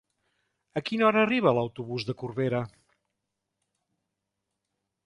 [0.79, 2.63] A quina hora arriba l'autobús de Corbera?